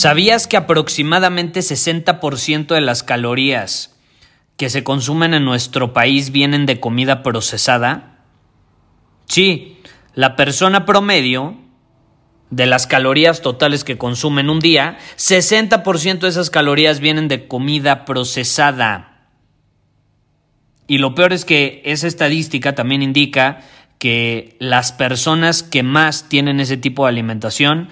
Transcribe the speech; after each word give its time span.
¿Sabías 0.00 0.46
que 0.46 0.56
aproximadamente 0.56 1.60
60% 1.60 2.68
de 2.74 2.80
las 2.80 3.02
calorías 3.02 3.94
que 4.56 4.70
se 4.70 4.82
consumen 4.82 5.34
en 5.34 5.44
nuestro 5.44 5.92
país 5.92 6.32
vienen 6.32 6.64
de 6.64 6.80
comida 6.80 7.22
procesada? 7.22 8.24
Sí, 9.26 9.76
la 10.14 10.36
persona 10.36 10.86
promedio 10.86 11.58
de 12.48 12.64
las 12.64 12.86
calorías 12.86 13.42
totales 13.42 13.84
que 13.84 13.98
consume 13.98 14.40
en 14.40 14.48
un 14.48 14.60
día, 14.60 14.96
60% 15.18 16.20
de 16.20 16.28
esas 16.28 16.48
calorías 16.48 17.00
vienen 17.00 17.28
de 17.28 17.46
comida 17.46 18.06
procesada. 18.06 19.28
Y 20.86 20.96
lo 20.96 21.14
peor 21.14 21.34
es 21.34 21.44
que 21.44 21.82
esa 21.84 22.06
estadística 22.06 22.74
también 22.74 23.02
indica 23.02 23.60
que 23.98 24.56
las 24.60 24.92
personas 24.92 25.62
que 25.62 25.82
más 25.82 26.30
tienen 26.30 26.58
ese 26.58 26.78
tipo 26.78 27.04
de 27.04 27.10
alimentación 27.10 27.90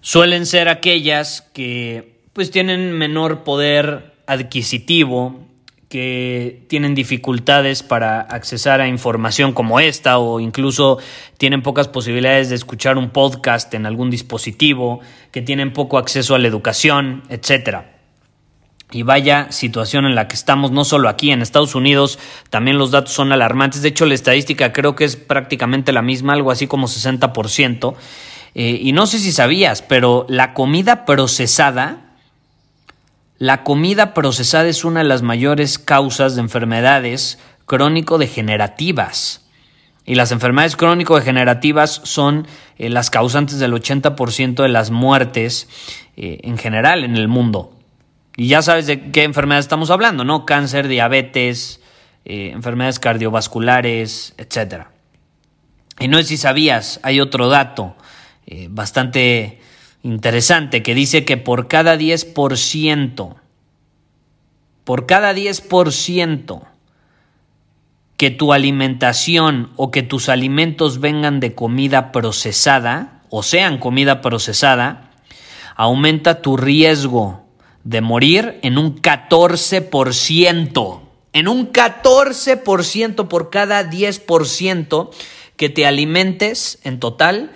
suelen 0.00 0.46
ser 0.46 0.68
aquellas 0.68 1.42
que 1.52 2.20
pues 2.32 2.50
tienen 2.50 2.92
menor 2.92 3.44
poder 3.44 4.14
adquisitivo, 4.26 5.40
que 5.88 6.62
tienen 6.68 6.94
dificultades 6.94 7.82
para 7.82 8.20
accesar 8.20 8.80
a 8.80 8.86
información 8.86 9.52
como 9.52 9.80
esta 9.80 10.18
o 10.18 10.38
incluso 10.38 10.98
tienen 11.36 11.62
pocas 11.62 11.88
posibilidades 11.88 12.48
de 12.48 12.54
escuchar 12.54 12.96
un 12.96 13.10
podcast 13.10 13.74
en 13.74 13.86
algún 13.86 14.08
dispositivo, 14.08 15.00
que 15.32 15.42
tienen 15.42 15.72
poco 15.72 15.98
acceso 15.98 16.36
a 16.36 16.38
la 16.38 16.46
educación, 16.46 17.24
etc. 17.28 17.78
Y 18.92 19.02
vaya 19.02 19.50
situación 19.50 20.06
en 20.06 20.14
la 20.14 20.28
que 20.28 20.36
estamos, 20.36 20.70
no 20.70 20.84
solo 20.84 21.08
aquí 21.08 21.32
en 21.32 21.42
Estados 21.42 21.74
Unidos, 21.74 22.20
también 22.50 22.78
los 22.78 22.92
datos 22.92 23.12
son 23.12 23.32
alarmantes. 23.32 23.82
De 23.82 23.88
hecho, 23.88 24.06
la 24.06 24.14
estadística 24.14 24.72
creo 24.72 24.94
que 24.94 25.04
es 25.04 25.16
prácticamente 25.16 25.92
la 25.92 26.02
misma, 26.02 26.34
algo 26.34 26.52
así 26.52 26.68
como 26.68 26.86
60%. 26.86 27.96
Eh, 28.54 28.78
y 28.80 28.92
no 28.92 29.06
sé 29.06 29.18
si 29.18 29.32
sabías, 29.32 29.82
pero 29.82 30.26
la 30.28 30.54
comida 30.54 31.04
procesada, 31.04 31.98
la 33.38 33.62
comida 33.62 34.12
procesada 34.12 34.68
es 34.68 34.84
una 34.84 35.00
de 35.00 35.06
las 35.06 35.22
mayores 35.22 35.78
causas 35.78 36.34
de 36.34 36.40
enfermedades 36.40 37.38
crónico-degenerativas. 37.66 39.46
Y 40.04 40.16
las 40.16 40.32
enfermedades 40.32 40.76
crónico-degenerativas 40.76 42.00
son 42.04 42.48
eh, 42.78 42.88
las 42.88 43.10
causantes 43.10 43.58
del 43.60 43.72
80% 43.72 44.62
de 44.62 44.68
las 44.68 44.90
muertes 44.90 45.68
eh, 46.16 46.40
en 46.42 46.58
general 46.58 47.04
en 47.04 47.16
el 47.16 47.28
mundo. 47.28 47.76
Y 48.36 48.48
ya 48.48 48.62
sabes 48.62 48.86
de 48.86 49.12
qué 49.12 49.22
enfermedades 49.22 49.66
estamos 49.66 49.90
hablando, 49.90 50.24
¿no? 50.24 50.46
Cáncer, 50.46 50.88
diabetes, 50.88 51.80
enfermedades 52.24 52.98
cardiovasculares, 52.98 54.34
etc. 54.38 54.84
Y 55.98 56.08
no 56.08 56.16
sé 56.18 56.24
si 56.24 56.36
sabías, 56.36 57.00
hay 57.02 57.20
otro 57.20 57.48
dato 57.48 57.96
bastante 58.70 59.60
interesante 60.02 60.82
que 60.82 60.94
dice 60.94 61.24
que 61.24 61.36
por 61.36 61.68
cada 61.68 61.96
10%, 61.96 63.34
por 64.84 65.06
cada 65.06 65.32
10% 65.32 66.62
que 68.16 68.30
tu 68.30 68.52
alimentación 68.52 69.70
o 69.76 69.90
que 69.90 70.02
tus 70.02 70.28
alimentos 70.28 71.00
vengan 71.00 71.40
de 71.40 71.54
comida 71.54 72.12
procesada 72.12 73.22
o 73.30 73.42
sean 73.42 73.78
comida 73.78 74.20
procesada, 74.20 75.10
aumenta 75.74 76.42
tu 76.42 76.56
riesgo 76.56 77.46
de 77.84 78.02
morir 78.02 78.58
en 78.62 78.76
un 78.76 79.00
14%. 79.00 81.00
En 81.32 81.48
un 81.48 81.72
14% 81.72 83.28
por 83.28 83.50
cada 83.50 83.88
10% 83.88 85.10
que 85.56 85.68
te 85.68 85.86
alimentes 85.86 86.80
en 86.84 86.98
total 86.98 87.44
eh, 87.44 87.50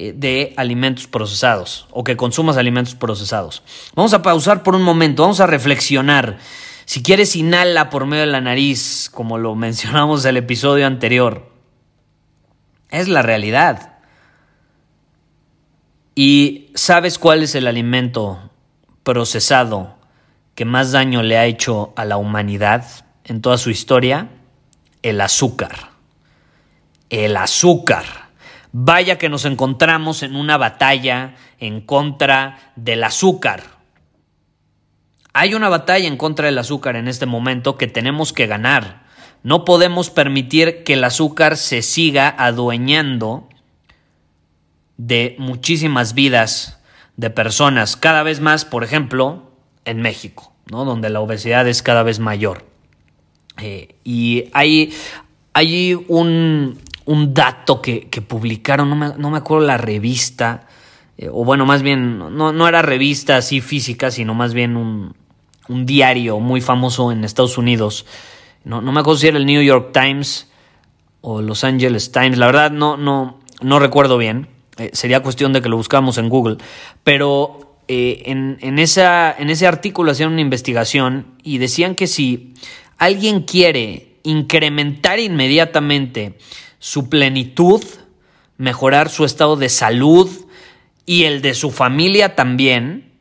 de 0.00 0.54
alimentos 0.56 1.06
procesados 1.06 1.86
o 1.90 2.04
que 2.04 2.16
consumas 2.16 2.56
alimentos 2.56 2.94
procesados. 2.94 3.62
Vamos 3.94 4.14
a 4.14 4.22
pausar 4.22 4.62
por 4.62 4.74
un 4.74 4.82
momento, 4.82 5.22
vamos 5.22 5.40
a 5.40 5.46
reflexionar. 5.46 6.38
Si 6.86 7.02
quieres, 7.02 7.36
inhala 7.36 7.90
por 7.90 8.06
medio 8.06 8.22
de 8.22 8.32
la 8.32 8.40
nariz, 8.40 9.10
como 9.12 9.38
lo 9.38 9.54
mencionamos 9.66 10.24
en 10.24 10.30
el 10.30 10.36
episodio 10.38 10.86
anterior. 10.86 11.52
Es 12.90 13.08
la 13.08 13.22
realidad. 13.22 13.98
¿Y 16.14 16.70
sabes 16.74 17.18
cuál 17.18 17.42
es 17.42 17.54
el 17.54 17.66
alimento 17.66 18.50
procesado 19.04 19.96
que 20.54 20.64
más 20.64 20.92
daño 20.92 21.22
le 21.22 21.38
ha 21.38 21.46
hecho 21.46 21.92
a 21.96 22.04
la 22.04 22.16
humanidad 22.16 22.84
en 23.24 23.40
toda 23.40 23.56
su 23.56 23.70
historia? 23.70 24.28
El 25.02 25.20
azúcar. 25.20 25.90
El 27.08 27.36
azúcar. 27.36 28.19
Vaya 28.72 29.18
que 29.18 29.28
nos 29.28 29.44
encontramos 29.44 30.22
en 30.22 30.36
una 30.36 30.56
batalla 30.56 31.34
en 31.58 31.80
contra 31.80 32.72
del 32.76 33.02
azúcar. 33.04 33.62
Hay 35.32 35.54
una 35.54 35.68
batalla 35.68 36.06
en 36.06 36.16
contra 36.16 36.46
del 36.46 36.58
azúcar 36.58 36.96
en 36.96 37.08
este 37.08 37.26
momento 37.26 37.76
que 37.76 37.86
tenemos 37.86 38.32
que 38.32 38.46
ganar. 38.46 39.04
No 39.42 39.64
podemos 39.64 40.10
permitir 40.10 40.84
que 40.84 40.94
el 40.94 41.04
azúcar 41.04 41.56
se 41.56 41.82
siga 41.82 42.28
adueñando 42.28 43.48
de 44.96 45.34
muchísimas 45.38 46.14
vidas 46.14 46.78
de 47.16 47.30
personas, 47.30 47.96
cada 47.96 48.22
vez 48.22 48.40
más, 48.40 48.64
por 48.64 48.84
ejemplo, 48.84 49.50
en 49.84 50.00
México, 50.02 50.52
donde 50.66 51.10
la 51.10 51.20
obesidad 51.20 51.66
es 51.68 51.82
cada 51.82 52.02
vez 52.02 52.18
mayor. 52.18 52.66
Eh, 53.58 53.96
y 54.04 54.44
hay, 54.52 54.92
hay 55.52 55.94
un, 55.94 56.78
un 57.10 57.34
dato 57.34 57.82
que, 57.82 58.06
publicaron, 58.26 58.88
no 58.88 58.94
me, 58.94 59.08
no 59.18 59.30
me, 59.30 59.38
acuerdo 59.38 59.66
la 59.66 59.76
revista, 59.76 60.68
eh, 61.18 61.28
o 61.28 61.44
bueno, 61.44 61.66
más 61.66 61.82
bien, 61.82 62.18
no, 62.18 62.52
no, 62.52 62.68
era 62.68 62.82
revista 62.82 63.36
así 63.36 63.60
física, 63.60 64.12
sino 64.12 64.32
más 64.32 64.54
bien 64.54 64.76
un, 64.76 65.16
un 65.68 65.86
diario 65.86 66.38
muy 66.38 66.60
famoso 66.60 67.10
en 67.10 67.24
Estados 67.24 67.58
Unidos. 67.58 68.06
No, 68.62 68.80
no, 68.80 68.92
me 68.92 69.00
acuerdo 69.00 69.18
si 69.18 69.26
era 69.26 69.38
el 69.38 69.46
New 69.46 69.60
York 69.60 69.90
Times 69.92 70.48
o 71.20 71.42
Los 71.42 71.64
Angeles 71.64 72.12
Times, 72.12 72.38
la 72.38 72.46
verdad 72.46 72.70
no, 72.70 72.96
no, 72.96 73.40
no 73.60 73.80
recuerdo 73.80 74.16
bien, 74.16 74.46
eh, 74.78 74.90
sería 74.92 75.20
cuestión 75.20 75.52
de 75.52 75.62
que 75.62 75.68
lo 75.68 75.76
buscamos 75.76 76.16
en 76.16 76.28
Google, 76.28 76.58
pero 77.02 77.74
eh, 77.88 78.22
en, 78.26 78.56
en, 78.60 78.78
esa, 78.78 79.34
en 79.36 79.50
ese 79.50 79.66
artículo 79.66 80.12
hacían 80.12 80.30
una 80.30 80.42
investigación 80.42 81.26
y 81.42 81.58
decían 81.58 81.96
que 81.96 82.06
si 82.06 82.54
alguien 82.98 83.42
quiere 83.42 84.14
incrementar 84.22 85.18
inmediatamente 85.18 86.38
su 86.80 87.08
plenitud, 87.08 87.84
mejorar 88.56 89.08
su 89.10 89.24
estado 89.24 89.54
de 89.54 89.68
salud 89.68 90.28
y 91.06 91.24
el 91.24 91.42
de 91.42 91.54
su 91.54 91.70
familia 91.70 92.34
también, 92.34 93.12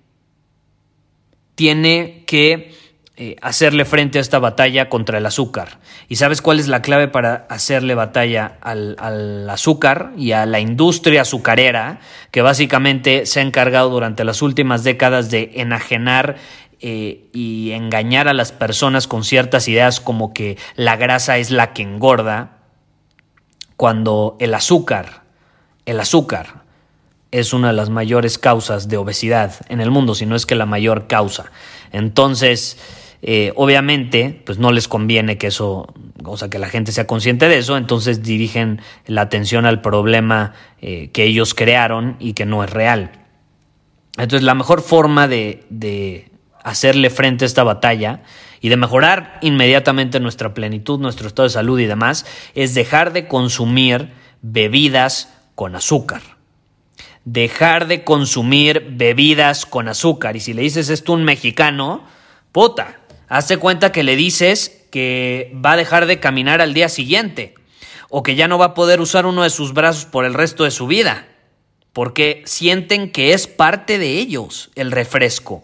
tiene 1.54 2.24
que 2.26 2.74
eh, 3.18 3.36
hacerle 3.42 3.84
frente 3.84 4.18
a 4.18 4.22
esta 4.22 4.40
batalla 4.40 4.88
contra 4.88 5.18
el 5.18 5.26
azúcar. 5.26 5.80
¿Y 6.08 6.16
sabes 6.16 6.42
cuál 6.42 6.58
es 6.58 6.70
la 6.70 6.82
clave 6.82 7.10
para 7.10 7.48
hacerle 7.50 7.96
batalla 7.96 8.58
al, 8.62 9.50
azúcar 9.50 10.14
y 10.16 10.32
a 10.32 10.46
la 10.46 10.62
industria 10.62 11.24
azucarera, 11.24 12.00
que 12.32 12.42
básicamente 12.42 13.26
se 13.26 13.42
ha 13.42 13.44
encargado 13.44 13.90
durante 13.90 14.24
las 14.24 14.42
últimas 14.42 14.86
décadas 14.86 15.30
de 15.30 15.52
enajenar 15.56 16.38
eh, 16.80 17.28
y 17.34 17.72
engañar 17.72 18.30
a 18.30 18.34
las 18.34 18.54
personas 18.54 19.06
con 19.06 19.26
ciertas 19.26 19.68
ideas 19.68 20.00
como 20.00 20.34
que 20.34 20.58
la 20.78 20.96
grasa 20.96 21.40
es 21.40 21.52
la 21.52 21.74
que 21.74 21.82
engorda? 21.82 22.59
Cuando 23.80 24.36
el 24.42 24.54
azúcar, 24.56 25.22
el 25.86 26.02
azúcar 26.02 26.64
es 27.32 27.54
una 27.54 27.68
de 27.68 27.74
las 27.74 27.90
mayores 27.90 28.38
causas 28.38 28.90
de 28.90 28.98
obesidad 28.98 29.54
en 29.70 29.80
el 29.80 29.90
mundo, 29.90 30.16
si 30.16 30.26
no 30.26 30.36
es 30.36 30.46
que 30.46 30.56
la 30.56 30.66
mayor 30.66 31.08
causa. 31.08 31.46
Entonces, 31.94 32.78
eh, 33.22 33.54
obviamente, 33.56 34.42
pues 34.46 34.58
no 34.58 34.74
les 34.74 34.90
conviene 34.90 35.38
que 35.38 35.48
eso, 35.48 35.94
o 36.26 36.36
sea, 36.36 36.50
que 36.50 36.60
la 36.60 36.68
gente 36.68 36.92
sea 36.92 37.08
consciente 37.08 37.48
de 37.48 37.58
eso, 37.58 37.78
entonces 37.78 38.22
dirigen 38.22 38.82
la 39.06 39.22
atención 39.22 39.66
al 39.66 39.80
problema 39.80 40.52
eh, 40.82 41.10
que 41.14 41.24
ellos 41.24 41.54
crearon 41.54 42.18
y 42.20 42.34
que 42.34 42.46
no 42.46 42.66
es 42.66 42.70
real. 42.72 43.12
Entonces, 44.18 44.44
la 44.44 44.56
mejor 44.56 44.82
forma 44.82 45.30
de, 45.30 45.64
de 45.70 46.30
hacerle 46.66 47.10
frente 47.10 47.46
a 47.46 47.48
esta 47.48 47.64
batalla 47.64 48.24
y 48.62 48.70
de 48.70 48.78
mejorar 48.78 49.40
inmediatamente 49.42 50.20
nuestra 50.20 50.54
plenitud, 50.54 51.00
nuestro 51.00 51.28
estado 51.28 51.48
de 51.48 51.54
salud 51.54 51.80
y 51.80 51.86
demás, 51.86 52.26
es 52.56 52.74
dejar 52.74 53.14
de 53.14 53.28
consumir 53.28 54.12
bebidas 54.42 55.34
con 55.56 55.76
azúcar. 55.76 56.22
Dejar 57.26 57.88
de 57.88 58.04
consumir 58.04 58.86
bebidas 58.92 59.66
con 59.66 59.88
azúcar. 59.88 60.36
Y 60.36 60.40
si 60.40 60.54
le 60.54 60.62
dices 60.62 60.90
esto 60.90 61.14
a 61.14 61.16
un 61.16 61.24
mexicano, 61.24 62.04
puta, 62.52 63.00
Hazte 63.30 63.58
cuenta 63.58 63.92
que 63.92 64.02
le 64.02 64.16
dices 64.16 64.88
que 64.92 65.56
va 65.64 65.74
a 65.74 65.78
dejar 65.78 66.08
de 66.08 66.20
caminar 66.20 66.62
al 66.62 66.74
día 66.74 66.90
siguiente 66.90 67.54
o 68.10 68.24
que 68.24 68.34
ya 68.34 68.48
no 68.48 68.58
va 68.58 68.66
a 68.66 68.74
poder 68.74 69.02
usar 69.02 69.28
uno 69.28 69.44
de 69.44 69.52
sus 69.52 69.74
brazos 69.76 70.06
por 70.06 70.26
el 70.26 70.34
resto 70.34 70.64
de 70.64 70.72
su 70.72 70.88
vida, 70.88 71.28
porque 71.94 72.42
sienten 72.48 73.12
que 73.12 73.34
es 73.34 73.46
parte 73.46 74.00
de 74.00 74.18
ellos 74.18 74.72
el 74.74 74.92
refresco, 74.92 75.64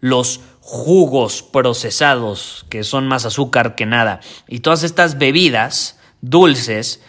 los 0.00 0.40
jugos 0.68 1.44
procesados 1.44 2.66
que 2.68 2.82
son 2.82 3.06
más 3.06 3.24
azúcar 3.24 3.76
que 3.76 3.86
nada 3.86 4.18
y 4.48 4.58
todas 4.58 4.82
estas 4.82 5.16
bebidas 5.16 6.00
dulces 6.22 7.00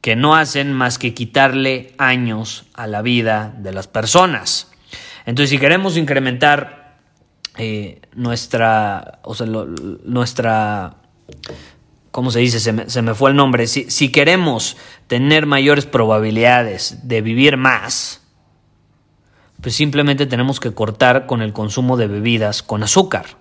que 0.00 0.16
no 0.16 0.34
hacen 0.34 0.72
más 0.72 0.98
que 0.98 1.12
quitarle 1.12 1.92
años 1.98 2.64
a 2.72 2.86
la 2.86 3.02
vida 3.02 3.54
de 3.58 3.74
las 3.74 3.86
personas. 3.86 4.70
Entonces, 5.26 5.50
si 5.50 5.58
queremos 5.58 5.98
incrementar 5.98 6.96
eh, 7.58 8.00
nuestra, 8.14 9.18
o 9.24 9.34
sea, 9.34 9.46
nuestra, 9.46 10.96
¿cómo 12.10 12.30
se 12.30 12.38
dice? 12.38 12.60
Se 12.60 12.72
me, 12.72 12.88
se 12.88 13.02
me 13.02 13.12
fue 13.12 13.28
el 13.28 13.36
nombre. 13.36 13.66
Si, 13.66 13.90
si, 13.90 14.10
queremos 14.10 14.78
tener 15.06 15.44
mayores 15.44 15.84
probabilidades 15.84 17.06
de 17.06 17.20
vivir 17.20 17.58
más, 17.58 18.25
pues 19.60 19.74
simplemente 19.74 20.26
tenemos 20.26 20.60
que 20.60 20.74
cortar 20.74 21.26
con 21.26 21.42
el 21.42 21.52
consumo 21.52 21.96
de 21.96 22.06
bebidas 22.06 22.62
con 22.62 22.82
azúcar. 22.82 23.38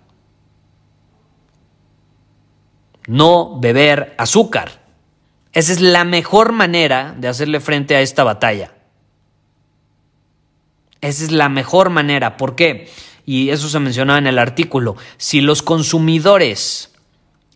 No 3.08 3.60
beber 3.60 4.16
azúcar. 4.18 4.82
Esa 5.52 5.72
es 5.72 5.82
la 5.82 6.04
mejor 6.04 6.52
manera 6.52 7.16
de 7.18 7.28
hacerle 7.28 7.60
frente 7.60 7.96
a 7.96 8.02
esta 8.02 8.24
batalla. 8.24 8.74
Esa 11.02 11.24
es 11.24 11.32
la 11.32 11.50
mejor 11.50 11.90
manera. 11.90 12.38
¿Por 12.38 12.56
qué? 12.56 12.90
y 13.26 13.50
eso 13.50 13.68
se 13.70 13.80
mencionaba 13.80 14.20
en 14.20 14.28
el 14.28 14.38
artículo, 14.38 14.96
si 15.18 15.42
los 15.42 15.64
consumidores 15.64 16.94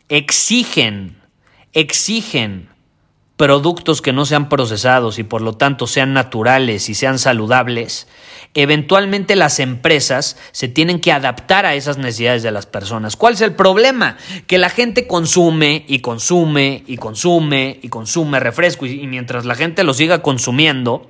exigen, 0.10 1.22
exigen 1.74 2.70
productos 3.40 4.02
que 4.02 4.12
no 4.12 4.26
sean 4.26 4.50
procesados 4.50 5.18
y 5.18 5.24
por 5.24 5.42
lo 5.42 5.54
tanto 5.54 5.88
sean 5.88 6.12
naturales 6.12 6.90
y 6.90 6.94
sean 6.94 7.18
saludables, 7.18 8.06
eventualmente 8.54 9.38
las 9.38 9.62
empresas 9.62 10.38
se 10.52 10.68
tienen 10.68 11.00
que 11.00 11.14
adaptar 11.14 11.66
a 11.66 11.74
esas 11.74 11.98
necesidades 11.98 12.44
de 12.44 12.52
las 12.52 12.66
personas. 12.66 13.16
¿Cuál 13.16 13.36
es 13.36 13.42
el 13.42 13.54
problema? 13.54 14.18
Que 14.46 14.58
la 14.58 14.68
gente 14.68 15.08
consume 15.08 15.86
y 15.88 16.00
consume 16.00 16.84
y 16.86 16.98
consume 16.98 17.80
y 17.82 17.88
consume 17.88 18.42
refresco 18.42 18.86
y, 18.86 19.08
mientras 19.08 19.46
la 19.46 19.56
gente 19.56 19.86
lo 19.86 19.94
siga 19.94 20.22
consumiendo, 20.22 21.10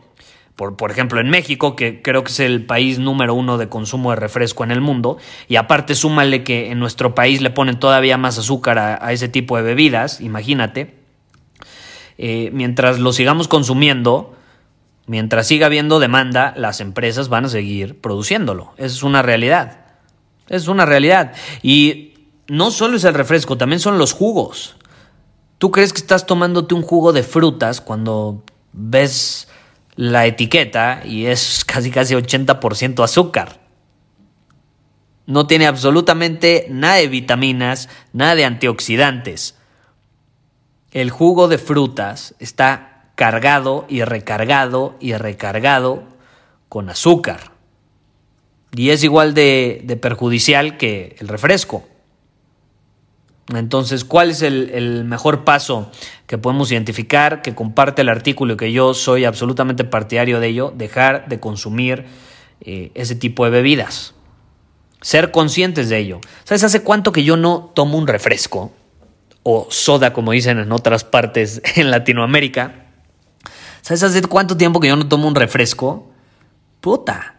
por, 0.56 0.92
ejemplo, 0.92 1.20
en 1.20 1.32
México, 1.32 1.76
que 1.76 2.04
creo 2.04 2.24
que 2.24 2.32
es 2.32 2.40
el 2.42 2.64
país 2.64 3.00
número 3.00 3.34
uno 3.34 3.58
de 3.58 3.70
consumo 3.70 4.12
de 4.12 4.18
refresco 4.18 4.64
en 4.64 4.70
el 4.70 4.82
mundo, 4.82 5.18
y 5.48 5.56
aparte 5.56 5.96
súmale 5.96 6.44
que 6.44 6.70
en 6.70 6.78
nuestro 6.78 7.16
país 7.16 7.42
le 7.42 7.50
ponen 7.50 7.80
todavía 7.80 8.18
más 8.18 8.38
azúcar 8.38 8.78
a, 8.78 9.14
ese 9.14 9.30
tipo 9.30 9.58
de 9.58 9.64
bebidas, 9.64 10.22
imagínate, 10.22 10.99
eh, 12.20 12.52
mientras 12.54 13.00
lo 13.00 13.14
sigamos 13.14 13.48
consumiendo, 13.48 14.36
mientras 15.08 15.48
siga 15.48 15.66
habiendo 15.66 16.00
demanda, 16.00 16.54
las 16.56 16.82
empresas 16.82 17.30
van 17.30 17.46
a 17.46 17.50
seguir 17.50 18.00
produciéndolo. 18.00 18.74
Esa 18.78 18.96
es 18.96 19.04
una 19.04 19.24
realidad. 19.24 19.80
Es 20.50 20.68
una 20.68 20.86
realidad. 20.86 21.34
Y 21.64 22.14
no 22.48 22.70
solo 22.70 22.98
es 22.98 23.04
el 23.06 23.16
refresco, 23.16 23.58
también 23.58 23.80
son 23.80 23.98
los 23.98 24.14
jugos. 24.14 24.76
¿Tú 25.58 25.72
crees 25.72 25.94
que 25.94 26.02
estás 26.02 26.28
tomándote 26.28 26.76
un 26.76 26.84
jugo 26.84 27.14
de 27.14 27.24
frutas 27.24 27.82
cuando 27.82 28.44
ves 28.72 29.48
la 30.00 30.26
etiqueta 30.26 31.02
y 31.04 31.26
es 31.26 31.66
casi 31.68 31.92
casi 31.92 32.16
80% 32.16 33.04
azúcar. 33.04 33.60
No 35.26 35.46
tiene 35.46 35.68
absolutamente 35.68 36.68
nada 36.70 36.96
de 36.96 37.08
vitaminas, 37.08 37.90
nada 38.14 38.36
de 38.36 38.46
antioxidantes. 38.46 39.59
El 40.92 41.12
jugo 41.12 41.48
de 41.48 41.60
frutas 41.60 42.34
está 42.40 43.12
cargado 43.16 43.86
y 43.90 44.04
recargado 44.04 44.96
y 45.00 45.14
recargado 45.14 46.04
con 46.68 46.90
azúcar. 46.90 47.52
Y 48.76 48.90
es 48.90 49.04
igual 49.04 49.34
de, 49.34 50.00
perjudicial 50.02 50.78
que 50.78 51.16
el 51.20 51.28
refresco. 51.28 51.84
Entonces, 53.54 54.06
¿cuál 54.06 54.30
es 54.30 54.42
el, 54.42 55.04
mejor 55.06 55.44
paso 55.44 55.92
que 56.28 56.38
podemos 56.38 56.72
identificar? 56.72 57.42
Que 57.42 57.56
comparte 57.56 58.04
el 58.04 58.10
artículo 58.10 58.54
y 58.54 58.58
que 58.58 58.72
yo 58.72 58.94
soy 58.94 59.26
absolutamente 59.26 59.84
partidario 59.84 60.40
de 60.40 60.48
ello, 60.48 60.74
dejar 60.76 61.28
de 61.28 61.40
consumir 61.40 62.06
eh, 62.62 62.92
ese 62.94 63.16
tipo 63.16 63.44
de 63.46 63.52
bebidas. 63.52 64.14
Ser 65.02 65.32
conscientes 65.32 65.90
de 65.90 65.98
ello. 65.98 66.22
¿Sabes 66.44 66.64
hace 66.64 66.84
cuánto 66.84 67.12
que 67.12 67.24
yo 67.24 67.38
no 67.38 67.72
tomo 67.74 67.98
un 67.98 68.08
refresco? 68.08 68.72
O 69.44 69.68
soda, 69.70 70.14
como 70.14 70.32
dicen 70.32 70.60
en 70.60 70.72
otras 70.72 71.04
partes 71.04 71.62
en 71.76 71.92
Latinoamérica. 71.92 72.86
¿Sabes 73.82 74.04
hace 74.04 74.22
cuánto 74.24 74.58
tiempo 74.58 74.80
que 74.80 74.88
yo 74.90 74.96
no 74.96 75.08
tomo 75.08 75.28
un 75.28 75.36
refresco? 75.36 76.12
Puta. 76.82 77.36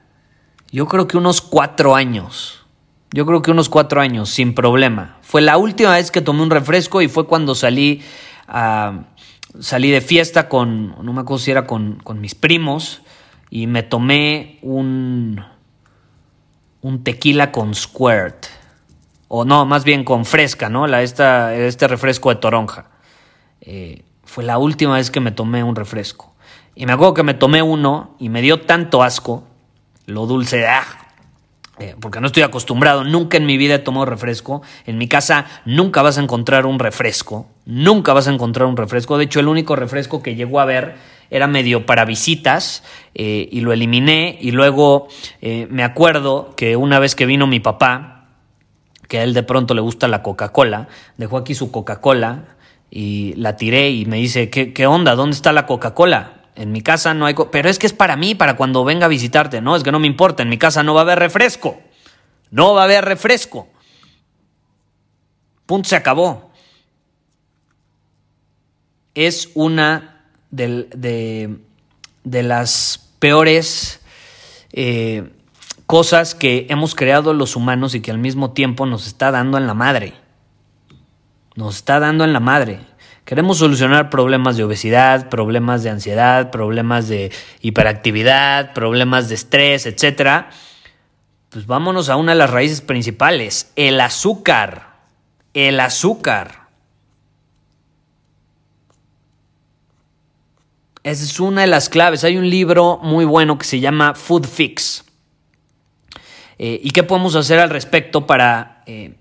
Yo 0.73 0.87
creo 0.87 1.07
que 1.07 1.17
unos 1.17 1.41
cuatro 1.41 1.95
años. 1.95 2.65
Yo 3.13 3.27
creo 3.27 3.43
que 3.43 3.51
unos 3.51 3.69
cuatro 3.69 4.01
años, 4.01 4.31
sin 4.31 4.55
problema. 4.55 5.19
Fue 5.23 5.41
la 5.41 5.57
última 5.57 5.95
vez 5.95 6.11
que 6.11 6.21
tomé 6.21 6.43
un 6.43 6.51
refresco 6.51 7.03
y 7.03 7.09
fue 7.09 7.27
cuando 7.27 7.57
salí, 7.57 8.03
salí 9.59 9.91
de 9.91 10.01
fiesta 10.01 10.49
con, 10.49 10.95
no 11.05 11.13
me 11.13 11.21
acuerdo 11.21 11.39
si 11.39 11.51
era 11.51 11.67
con, 11.67 11.97
con 11.97 12.21
mis 12.21 12.37
primos, 12.37 13.03
y 13.51 13.67
me 13.67 13.83
tomé 13.83 14.61
un, 14.63 15.45
un 16.83 17.03
tequila 17.03 17.51
con 17.51 17.75
squirt. 17.75 18.47
O 19.33 19.45
no, 19.45 19.65
más 19.65 19.85
bien 19.85 20.03
con 20.03 20.25
fresca, 20.25 20.69
¿no? 20.69 20.89
La, 20.89 21.03
esta, 21.03 21.55
este 21.55 21.87
refresco 21.87 22.31
de 22.31 22.35
toronja. 22.35 22.87
Eh, 23.61 24.03
fue 24.25 24.43
la 24.43 24.59
última 24.59 24.97
vez 24.97 25.13
que 25.13 25.21
me 25.21 25.31
tomé 25.31 25.63
un 25.63 25.77
refresco. 25.77 26.35
Y 26.75 26.85
me 26.85 26.95
acuerdo 26.95 27.15
que 27.15 27.23
me 27.23 27.35
tomé 27.35 27.63
uno 27.63 28.17
y 28.19 28.29
me 28.29 28.43
dio 28.43 28.63
tanto 28.63 29.05
asco, 29.05 29.45
lo 30.07 30.27
dulce, 30.27 30.67
¡ah! 30.67 30.83
Eh, 31.79 31.95
porque 32.01 32.21
no 32.21 32.27
estoy 32.27 32.43
acostumbrado, 32.43 33.05
nunca 33.05 33.37
en 33.37 33.47
mi 33.47 33.57
vida 33.57 33.77
he 33.77 33.79
tomado 33.79 34.05
refresco. 34.05 34.63
En 34.85 34.99
mi 34.99 35.07
casa 35.07 35.47
nunca 35.65 36.03
vas 36.03 36.19
a 36.19 36.23
encontrar 36.23 36.67
un 36.67 36.81
refresco, 36.81 37.47
nunca 37.67 38.13
vas 38.13 38.27
a 38.27 38.33
encontrar 38.33 38.67
un 38.67 38.77
refresco. 38.77 39.17
De 39.17 39.27
hecho, 39.27 39.39
el 39.39 39.47
único 39.47 39.77
refresco 39.77 40.25
que 40.25 40.35
llegó 40.35 40.59
a 40.59 40.65
ver 40.65 40.97
era 41.31 41.47
medio 41.47 41.87
para 41.87 42.05
visitas 42.05 42.83
eh, 43.15 43.49
y 43.53 43.61
lo 43.61 43.73
eliminé. 43.73 44.37
Y 44.41 44.51
luego 44.51 45.07
me 45.41 45.85
acuerdo 45.85 46.53
que 46.57 46.75
una 46.75 46.99
vez 46.99 47.15
que 47.15 47.27
vino 47.27 47.47
mi 47.47 47.61
papá, 47.61 48.20
que 49.11 49.19
a 49.19 49.25
él 49.25 49.35
de 49.35 49.43
pronto 49.43 49.75
le 49.75 49.81
gusta 49.81 50.07
la 50.07 50.23
Coca-Cola, 50.23 50.87
dejó 51.17 51.37
aquí 51.37 51.57
su 51.57 51.73
Coca-Cola 51.73 52.45
y 52.91 53.35
la 53.35 53.57
tiré 53.57 53.91
y 53.91 54.07
me 54.07 54.19
dice, 54.19 54.51
¿qué, 54.51 54.73
qué 54.73 54.87
onda? 54.87 55.17
¿Dónde 55.17 55.35
está 55.35 55.53
la 55.53 55.67
Coca-Cola? 55.67 56.45
En 56.55 56.71
mi 56.71 56.81
casa 56.81 57.13
no 57.13 57.27
hay... 57.27 57.35
Pero 57.51 57.69
es 57.69 57.81
que 57.81 57.89
es 57.89 57.93
para 57.93 58.15
mí, 58.15 58.37
para 58.37 58.55
cuando 58.55 58.85
venga 58.85 59.07
a 59.07 59.09
visitarte. 59.09 59.61
No, 59.61 59.75
es 59.75 59.83
que 59.83 59.91
no 59.91 59.99
me 59.99 60.07
importa. 60.07 60.45
En 60.45 60.49
mi 60.49 60.59
casa 60.59 60.85
no 60.85 60.95
va 60.95 61.01
a 61.01 61.03
haber 61.03 61.19
refresco. 61.19 61.81
No 62.53 62.73
va 62.73 62.83
a 62.83 62.85
haber 62.85 63.05
refresco. 63.05 63.69
Punto, 65.67 65.89
se 65.89 65.97
acabó. 65.97 66.53
Es 69.15 69.51
una 69.55 70.27
de, 70.53 71.59
de, 72.23 72.43
las 72.45 73.11
peores 73.19 74.01
eh, 74.73 75.33
cosas 75.91 76.37
que 76.37 76.69
hemos 76.71 76.95
creado 76.95 77.35
los 77.35 77.57
humanos 77.57 77.97
y 77.97 78.01
que 78.01 78.13
al 78.13 78.19
mismo 78.19 78.53
tiempo 78.53 78.87
nos 78.87 79.09
está 79.09 79.33
dando 79.33 79.59
en 79.59 79.67
la 79.67 79.75
madre. 79.75 80.13
Nos 81.57 81.75
está 81.75 81.99
dando 81.99 82.23
en 82.23 82.33
la 82.33 82.39
madre. 82.39 82.79
Queremos 83.25 83.59
solucionar 83.59 84.09
problemas 84.09 84.57
de 84.57 84.63
obesidad, 84.63 85.29
problemas 85.29 85.83
de 85.83 85.91
ansiedad, 85.91 86.53
problemas 86.53 87.09
de 87.09 87.33
hiperactividad, 87.61 88.73
problemas 88.73 89.29
de 89.29 89.35
estrés, 89.35 89.85
etc. 89.85 90.45
Pues 91.49 91.67
vámonos 91.67 92.09
a 92.09 92.15
una 92.15 92.35
de 92.35 92.39
las 92.39 92.51
raíces 92.51 92.83
principales, 92.83 93.73
el 93.75 94.01
azúcar. 94.01 95.01
El 95.55 95.81
azúcar. 95.81 96.69
Esa 101.03 101.25
es 101.25 101.41
una 101.41 101.63
de 101.63 101.67
las 101.67 101.89
claves. 101.89 102.23
Hay 102.23 102.37
un 102.37 102.49
libro 102.49 103.01
muy 103.03 103.25
bueno 103.25 103.59
que 103.59 103.65
se 103.65 103.81
llama 103.81 104.15
Food 104.15 104.47
Fix. 104.47 105.10
Eh, 106.63 106.79
¿Y 106.85 106.91
qué 106.91 107.03
podemos 107.03 107.37
hacer 107.37 107.59
al 107.59 107.71
respecto 107.71 108.27
para 108.27 108.83
eh, 108.87 109.15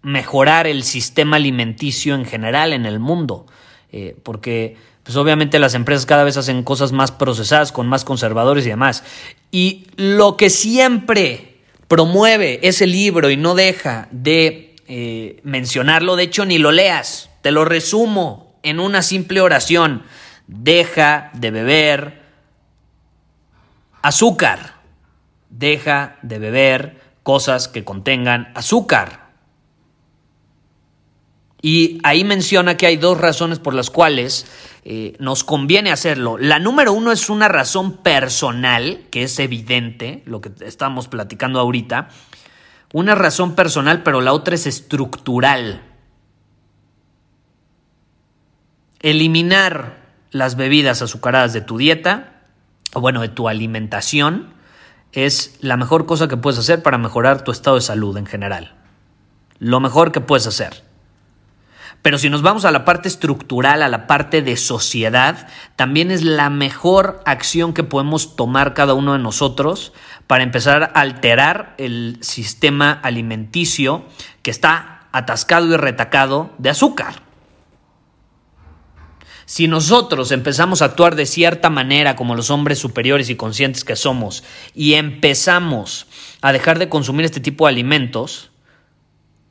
mejorar 0.00 0.66
el 0.66 0.82
sistema 0.82 1.36
alimenticio 1.36 2.14
en 2.14 2.24
general 2.24 2.72
en 2.72 2.86
el 2.86 3.00
mundo. 3.00 3.44
Eh, 3.92 4.16
porque 4.22 4.78
pues 5.02 5.14
obviamente 5.16 5.58
las 5.58 5.74
empresas 5.74 6.06
cada 6.06 6.24
vez 6.24 6.38
hacen 6.38 6.62
cosas 6.62 6.92
más 6.92 7.12
procesadas, 7.12 7.70
con 7.70 7.86
más 7.86 8.02
conservadores 8.06 8.64
y 8.64 8.70
demás. 8.70 9.04
Y 9.50 9.88
lo 9.96 10.38
que 10.38 10.48
siempre 10.48 11.58
promueve 11.86 12.60
ese 12.62 12.86
libro 12.86 13.28
y 13.28 13.36
no 13.36 13.54
deja 13.54 14.08
de 14.10 14.74
mencionarlo, 15.42 16.16
de 16.16 16.22
hecho 16.22 16.46
ni 16.46 16.58
lo 16.58 16.72
leas, 16.72 17.28
te 17.42 17.50
lo 17.50 17.64
resumo 17.64 18.54
en 18.62 18.80
una 18.80 19.02
simple 19.02 19.40
oración, 19.40 20.04
deja 20.46 21.30
de 21.34 21.50
beber 21.50 22.22
azúcar, 24.00 24.75
deja 25.50 26.16
de 26.22 26.38
beber 26.38 27.00
cosas 27.22 27.68
que 27.68 27.84
contengan 27.84 28.52
azúcar. 28.54 29.26
Y 31.62 31.98
ahí 32.04 32.22
menciona 32.22 32.76
que 32.76 32.86
hay 32.86 32.96
dos 32.96 33.18
razones 33.18 33.58
por 33.58 33.74
las 33.74 33.90
cuales 33.90 34.46
eh, 34.84 35.16
nos 35.18 35.42
conviene 35.42 35.90
hacerlo. 35.90 36.38
La 36.38 36.60
número 36.60 36.92
uno 36.92 37.10
es 37.10 37.28
una 37.28 37.48
razón 37.48 37.96
personal, 37.96 39.00
que 39.10 39.24
es 39.24 39.38
evidente, 39.40 40.22
lo 40.26 40.40
que 40.40 40.52
estamos 40.64 41.08
platicando 41.08 41.58
ahorita. 41.58 42.08
Una 42.92 43.16
razón 43.16 43.56
personal, 43.56 44.04
pero 44.04 44.20
la 44.20 44.32
otra 44.32 44.54
es 44.54 44.66
estructural. 44.66 45.82
Eliminar 49.00 49.98
las 50.30 50.56
bebidas 50.56 51.02
azucaradas 51.02 51.52
de 51.52 51.62
tu 51.62 51.78
dieta, 51.78 52.42
o 52.92 53.00
bueno, 53.00 53.22
de 53.22 53.28
tu 53.28 53.48
alimentación, 53.48 54.54
es 55.12 55.56
la 55.60 55.76
mejor 55.76 56.06
cosa 56.06 56.28
que 56.28 56.36
puedes 56.36 56.58
hacer 56.58 56.82
para 56.82 56.98
mejorar 56.98 57.42
tu 57.42 57.50
estado 57.50 57.76
de 57.76 57.82
salud 57.82 58.16
en 58.16 58.26
general. 58.26 58.74
Lo 59.58 59.80
mejor 59.80 60.12
que 60.12 60.20
puedes 60.20 60.46
hacer. 60.46 60.84
Pero 62.02 62.18
si 62.18 62.30
nos 62.30 62.42
vamos 62.42 62.64
a 62.64 62.70
la 62.70 62.84
parte 62.84 63.08
estructural, 63.08 63.82
a 63.82 63.88
la 63.88 64.06
parte 64.06 64.40
de 64.40 64.56
sociedad, 64.56 65.48
también 65.74 66.12
es 66.12 66.22
la 66.22 66.50
mejor 66.50 67.20
acción 67.26 67.72
que 67.72 67.82
podemos 67.82 68.36
tomar 68.36 68.74
cada 68.74 68.94
uno 68.94 69.14
de 69.14 69.18
nosotros 69.18 69.92
para 70.28 70.44
empezar 70.44 70.84
a 70.84 70.86
alterar 70.86 71.74
el 71.78 72.18
sistema 72.20 72.92
alimenticio 72.92 74.04
que 74.42 74.52
está 74.52 75.08
atascado 75.10 75.66
y 75.66 75.76
retacado 75.76 76.52
de 76.58 76.70
azúcar. 76.70 77.25
Si 79.46 79.68
nosotros 79.68 80.32
empezamos 80.32 80.82
a 80.82 80.86
actuar 80.86 81.14
de 81.14 81.24
cierta 81.24 81.70
manera 81.70 82.16
como 82.16 82.34
los 82.34 82.50
hombres 82.50 82.80
superiores 82.80 83.30
y 83.30 83.36
conscientes 83.36 83.84
que 83.84 83.94
somos 83.94 84.42
y 84.74 84.94
empezamos 84.94 86.08
a 86.42 86.52
dejar 86.52 86.80
de 86.80 86.88
consumir 86.88 87.24
este 87.24 87.40
tipo 87.40 87.64
de 87.64 87.70
alimentos, 87.70 88.50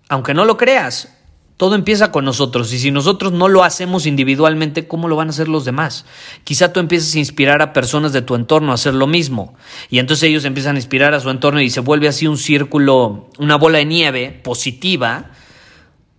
aunque 0.10 0.34
no 0.34 0.44
lo 0.44 0.58
creas, 0.58 1.16
todo 1.58 1.75
empieza 1.75 2.12
con 2.12 2.25
nosotros 2.25 2.74
y 2.74 2.80
si 2.80 2.92
nosotros 2.92 3.32
no 3.32 3.48
lo 3.48 3.64
hacemos 3.64 4.06
individualmente, 4.06 4.86
¿cómo 4.86 5.08
lo 5.08 5.16
van 5.16 5.30
a 5.30 5.32
hacer 5.32 5.48
los 5.48 5.64
demás? 5.64 6.06
Quizá 6.44 6.74
tú 6.74 6.82
empieces 6.82 7.16
a 7.16 7.20
inspirar 7.20 7.62
a 7.62 7.72
personas 7.72 8.12
de 8.12 8.22
tu 8.22 8.36
entorno 8.36 8.72
a 8.72 8.75
hacer 8.75 8.94
lo 8.94 9.08
mismo 9.08 9.56
y 9.90 10.00
entonces 10.00 10.28
ellos 10.28 10.44
empiezan 10.44 10.75
a 10.75 10.80
inspirar 10.80 11.14
a 11.14 11.22
su 11.22 11.30
entorno 11.30 11.62
y 11.62 11.70
se 11.70 11.80
vuelve 11.80 12.10
así 12.10 12.28
un 12.28 12.38
círculo, 12.38 13.30
una 13.40 13.56
bola 13.56 13.78
de 13.78 13.86
nieve 13.86 14.42
positiva, 14.44 15.32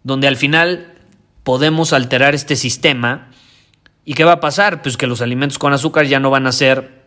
donde 0.02 0.28
al 0.28 0.36
final 0.36 0.94
podemos 1.42 1.92
alterar 1.92 2.34
este 2.34 2.56
sistema. 2.56 3.30
¿Y 4.08 4.14
qué 4.14 4.24
va 4.24 4.32
a 4.32 4.40
pasar? 4.40 4.82
Pues 4.82 4.96
que 4.96 5.08
los 5.08 5.20
alimentos 5.20 5.58
con 5.58 5.72
azúcar 5.72 6.06
ya 6.06 6.20
no 6.20 6.30
van 6.30 6.46
a 6.46 6.52
ser 6.52 7.02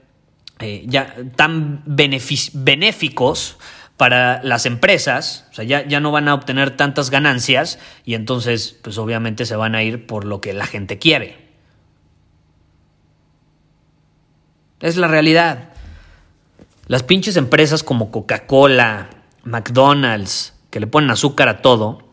eh, 0.60 0.84
ya 0.86 1.15
tan 1.38 1.82
benéficos 1.86 3.58
para 3.96 4.44
las 4.44 4.65
empresas, 4.65 5.48
o 5.51 5.56
sea, 5.56 5.63
ya, 5.63 5.88
ya, 5.88 6.01
no 6.01 6.12
van 6.12 6.27
a 6.27 6.34
obtener 6.34 6.75
tantas 6.75 7.10
ganancias 7.10 7.79
y 8.06 8.15
entonces, 8.15 8.77
pues 8.82 8.98
obviamente 8.98 9.46
se 9.46 9.56
van 9.56 9.75
a 9.75 9.84
ir 9.84 10.08
por 10.08 10.25
lo 10.25 10.41
que 10.41 10.53
la 10.53 10.65
gente 10.65 11.00
quiere. 11.00 11.50
Es 14.82 14.98
la 14.98 15.08
realidad. 15.08 15.70
Las 16.88 17.03
pinches 17.03 17.38
empresas 17.38 17.82
como 17.82 18.12
Coca-Cola, 18.12 19.10
McDonald's, 19.44 20.53
que 20.70 20.82
le 20.82 20.88
ponen 20.88 21.12
azúcar 21.12 21.48
a 21.48 21.62
todo, 21.62 22.09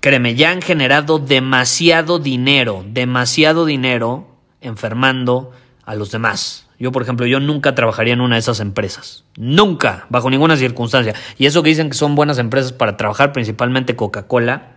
créeme, 0.00 0.34
ya 0.34 0.50
han 0.50 0.62
generado 0.62 1.18
demasiado 1.18 2.18
dinero, 2.18 2.84
demasiado 2.86 3.64
dinero 3.66 4.26
enfermando 4.60 5.52
a 5.84 5.94
los 5.94 6.10
demás. 6.10 6.66
Yo, 6.78 6.92
por 6.92 7.02
ejemplo, 7.02 7.26
yo 7.26 7.40
nunca 7.40 7.74
trabajaría 7.74 8.12
en 8.12 8.20
una 8.20 8.36
de 8.36 8.40
esas 8.40 8.60
empresas. 8.60 9.24
Nunca, 9.36 10.06
bajo 10.10 10.30
ninguna 10.30 10.56
circunstancia. 10.56 11.14
Y 11.36 11.46
eso 11.46 11.62
que 11.62 11.70
dicen 11.70 11.90
que 11.90 11.96
son 11.96 12.14
buenas 12.14 12.38
empresas 12.38 12.72
para 12.72 12.96
trabajar, 12.96 13.32
principalmente 13.32 13.96
Coca-Cola, 13.96 14.76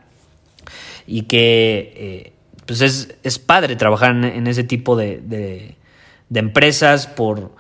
y 1.06 1.24
que 1.24 1.94
eh, 1.96 2.34
pues 2.66 2.82
es, 2.82 3.40
padre 3.40 3.76
trabajar 3.76 4.12
en, 4.12 4.48
ese 4.48 4.64
tipo 4.64 4.96
de, 4.96 5.76
empresas 6.34 7.06
por, 7.06 7.52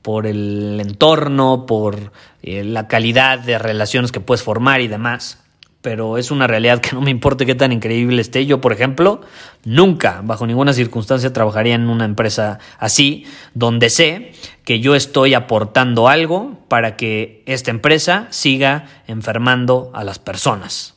por, 0.00 0.26
el 0.26 0.80
entorno, 0.80 1.66
por 1.66 2.12
eh, 2.42 2.64
la 2.64 2.88
calidad 2.88 3.38
de 3.38 3.58
relaciones 3.58 4.12
que 4.12 4.20
puedes 4.20 4.42
formar 4.42 4.80
y 4.80 4.88
demás 4.88 5.42
pero 5.82 6.18
es 6.18 6.30
una 6.30 6.46
realidad 6.46 6.80
que 6.80 6.92
no 6.92 7.00
me 7.00 7.10
importe 7.10 7.46
qué 7.46 7.54
tan 7.54 7.72
increíble 7.72 8.20
esté. 8.20 8.44
Yo, 8.44 8.60
por 8.60 8.72
ejemplo, 8.72 9.22
nunca, 9.64 10.20
bajo 10.22 10.46
ninguna 10.46 10.72
circunstancia, 10.72 11.32
trabajaría 11.32 11.74
en 11.74 11.88
una 11.88 12.04
empresa 12.04 12.58
así, 12.78 13.24
donde 13.54 13.88
sé 13.88 14.32
que 14.64 14.80
yo 14.80 14.94
estoy 14.94 15.32
aportando 15.34 16.08
algo 16.08 16.58
para 16.68 16.96
que 16.96 17.42
esta 17.46 17.70
empresa 17.70 18.26
siga 18.30 18.88
enfermando 19.06 19.90
a 19.94 20.04
las 20.04 20.18
personas. 20.18 20.96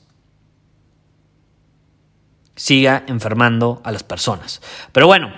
Siga 2.55 3.03
enfermando 3.07 3.81
a 3.85 3.91
las 3.91 4.03
personas. 4.03 4.61
Pero 4.91 5.07
bueno, 5.07 5.31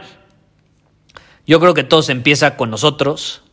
yo 1.46 1.60
creo 1.60 1.76
que 1.76 1.84
todo 1.84 2.02
se 2.02 2.14
empieza 2.14 2.58
con 2.58 2.72
nosotros. 2.72 3.44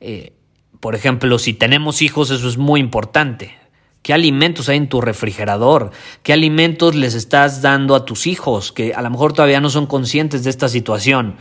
Eh, 0.00 0.32
por 0.80 0.96
ejemplo, 0.96 1.38
si 1.38 1.54
tenemos 1.54 2.02
hijos, 2.02 2.30
eso 2.30 2.48
es 2.48 2.58
muy 2.58 2.80
importante 2.80 3.65
¿Qué 4.06 4.14
alimentos 4.14 4.68
hay 4.68 4.76
en 4.76 4.88
tu 4.88 5.00
refrigerador? 5.00 5.90
¿Qué 6.22 6.32
alimentos 6.32 6.94
les 6.94 7.14
estás 7.14 7.60
dando 7.60 7.96
a 7.96 8.04
tus 8.04 8.28
hijos 8.28 8.70
que 8.70 8.94
a 8.94 9.02
lo 9.02 9.10
mejor 9.10 9.32
todavía 9.32 9.60
no 9.60 9.68
son 9.68 9.86
conscientes 9.86 10.44
de 10.44 10.50
esta 10.50 10.68
situación? 10.68 11.38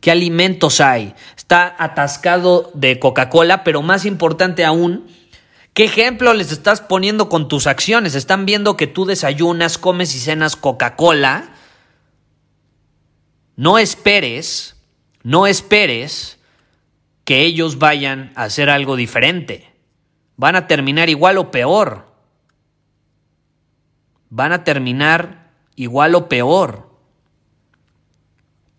¿Qué 0.00 0.10
alimentos 0.10 0.80
hay? 0.80 1.14
Está 1.36 1.76
atascado 1.78 2.72
de 2.74 2.98
Coca-Cola, 2.98 3.62
pero 3.62 3.82
más 3.82 4.04
importante 4.04 4.64
aún, 4.64 5.06
¿qué 5.74 5.84
ejemplo 5.84 6.34
les 6.34 6.50
estás 6.50 6.80
poniendo 6.80 7.28
con 7.28 7.46
tus 7.46 7.68
acciones? 7.68 8.16
Están 8.16 8.46
viendo 8.46 8.76
que 8.76 8.88
tú 8.88 9.04
desayunas, 9.04 9.78
comes 9.78 10.12
y 10.16 10.18
cenas 10.18 10.56
Coca-Cola. 10.56 11.50
No 13.54 13.78
esperes, 13.78 14.74
no 15.22 15.46
esperes 15.46 16.40
que 17.24 17.42
ellos 17.42 17.78
vayan 17.78 18.32
a 18.34 18.42
hacer 18.42 18.70
algo 18.70 18.96
diferente. 18.96 19.72
Van 20.36 20.56
a 20.56 20.66
terminar 20.66 21.10
igual 21.10 21.38
o 21.38 21.52
peor 21.52 22.07
van 24.30 24.52
a 24.52 24.64
terminar 24.64 25.52
igual 25.76 26.14
o 26.14 26.28
peor. 26.28 26.90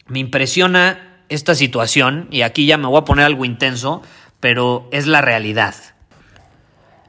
Me 0.08 0.20
impresiona 0.20 1.24
esta 1.30 1.56
situación, 1.56 2.28
y 2.32 2.42
aquí 2.42 2.66
ya 2.66 2.78
me 2.78 2.88
voy 2.88 3.00
a 3.00 3.06
poner 3.06 3.26
algo 3.26 3.46
intenso, 3.46 4.02
pero 4.40 4.88
es 4.92 5.06
la 5.08 5.22
realidad. 5.22 5.76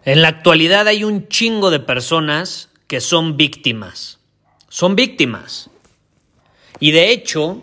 En 0.05 0.23
la 0.23 0.29
actualidad 0.29 0.87
hay 0.89 1.05
un 1.05 1.29
chingo 1.29 1.71
de 1.71 1.81
personas 1.81 2.71
que 2.87 3.01
son 3.01 3.37
víctimas. 3.37 4.19
Son 4.69 4.97
víctimas. 4.97 5.71
Y 6.79 6.93
de 6.93 7.11
hecho, 7.11 7.63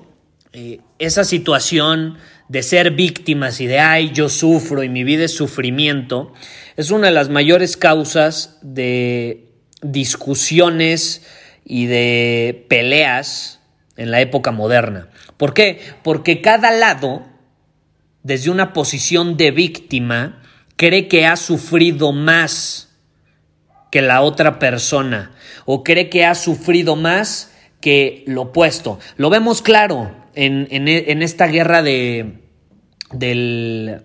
eh, 0.54 0.80
esa 1.00 1.24
situación 1.24 2.18
de 2.48 2.64
ser 2.64 2.92
víctimas 2.92 3.60
y 3.60 3.68
de, 3.68 3.80
ay, 3.80 4.12
yo 4.12 4.30
sufro 4.30 4.84
y 4.84 4.90
mi 4.90 5.04
vida 5.04 5.26
es 5.26 5.36
sufrimiento, 5.36 6.34
es 6.76 6.92
una 6.92 7.08
de 7.08 7.14
las 7.14 7.30
mayores 7.30 7.76
causas 7.76 8.58
de 8.62 9.47
discusiones 9.82 11.26
y 11.66 11.86
de 11.86 12.66
peleas 12.70 13.60
en 13.96 14.12
la 14.12 14.22
época 14.22 14.52
moderna. 14.52 15.10
¿Por 15.38 15.54
qué? 15.54 15.80
Porque 16.04 16.42
cada 16.42 16.72
lado, 16.72 17.26
desde 18.24 18.50
una 18.50 18.74
posición 18.74 19.38
de 19.38 19.52
víctima, 19.52 20.42
cree 20.76 21.08
que 21.08 21.26
ha 21.26 21.36
sufrido 21.36 22.12
más 22.12 22.90
que 23.92 24.02
la 24.02 24.22
otra 24.22 24.60
persona 24.60 25.32
o 25.66 25.84
cree 25.84 26.10
que 26.10 26.26
ha 26.26 26.36
sufrido 26.36 26.96
más 26.96 27.54
que 27.82 28.24
lo 28.28 28.44
opuesto. 28.44 29.00
Lo 29.18 29.30
vemos 29.30 29.62
claro 29.62 30.16
en, 30.36 30.88
esta 31.22 31.48
guerra 31.48 31.82
de, 31.82 32.40
del, 33.12 34.04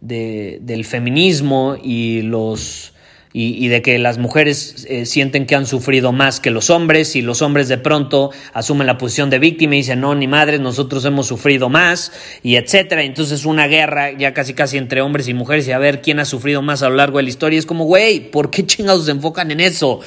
del 0.00 0.84
feminismo 0.84 1.76
y 1.82 2.22
los 2.22 2.93
y, 3.36 3.66
de 3.66 3.82
que 3.82 3.98
las 3.98 4.16
mujeres 4.16 4.86
eh, 4.88 5.06
sienten 5.06 5.46
que 5.46 5.56
han 5.56 5.66
sufrido 5.66 6.12
más 6.12 6.38
que 6.38 6.52
los 6.52 6.70
hombres 6.70 7.16
y 7.16 7.20
los 7.20 7.42
hombres 7.42 7.66
de 7.66 7.78
pronto 7.78 8.30
asumen 8.52 8.86
la 8.86 8.96
posición 8.96 9.28
de 9.28 9.40
víctima 9.40 9.74
y 9.74 9.78
dicen, 9.78 10.00
no, 10.00 10.14
ni 10.14 10.28
madres, 10.28 10.60
nosotros 10.60 11.04
hemos 11.04 11.26
sufrido 11.26 11.68
más 11.68 12.12
y 12.44 12.54
etcétera. 12.54 13.02
Entonces 13.02 13.44
una 13.44 13.66
guerra 13.66 14.12
ya 14.12 14.32
casi 14.34 14.54
casi 14.54 14.78
entre 14.78 15.02
hombres 15.02 15.26
y 15.26 15.34
mujeres 15.34 15.66
y 15.66 15.72
a 15.72 15.78
ver 15.78 16.00
quién 16.00 16.20
ha 16.20 16.24
sufrido 16.24 16.62
más 16.62 16.84
a 16.84 16.88
lo 16.88 16.94
largo 16.94 17.16
de 17.16 17.24
la 17.24 17.28
historia. 17.28 17.58
es 17.58 17.66
como, 17.66 17.86
güey, 17.86 18.30
¿por 18.30 18.50
qué 18.50 18.64
chingados 18.66 19.06
se 19.06 19.10
enfocan 19.10 19.50
en 19.50 19.58
eso? 19.58 19.98